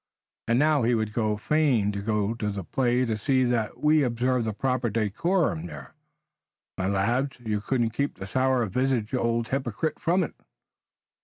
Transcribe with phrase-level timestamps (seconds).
[0.47, 4.51] And now he would fain go to the play to see that we observe the
[4.51, 5.93] proper decorum there.
[6.75, 10.33] My lads, you couldn't keep the sour visaged old hypocrite from it."